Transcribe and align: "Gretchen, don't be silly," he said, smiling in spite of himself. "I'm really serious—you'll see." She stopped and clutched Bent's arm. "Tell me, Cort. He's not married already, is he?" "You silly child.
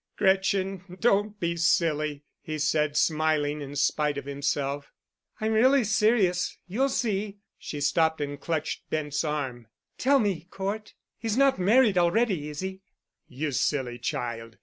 "Gretchen, 0.17 0.97
don't 0.99 1.39
be 1.39 1.55
silly," 1.55 2.23
he 2.41 2.57
said, 2.57 2.97
smiling 2.97 3.61
in 3.61 3.75
spite 3.75 4.17
of 4.17 4.25
himself. 4.25 4.91
"I'm 5.39 5.53
really 5.53 5.83
serious—you'll 5.83 6.89
see." 6.89 7.37
She 7.59 7.81
stopped 7.81 8.19
and 8.19 8.41
clutched 8.41 8.89
Bent's 8.89 9.23
arm. 9.23 9.67
"Tell 9.99 10.17
me, 10.17 10.47
Cort. 10.49 10.95
He's 11.19 11.37
not 11.37 11.59
married 11.59 11.99
already, 11.99 12.49
is 12.49 12.61
he?" 12.61 12.81
"You 13.27 13.51
silly 13.51 13.99
child. 13.99 14.57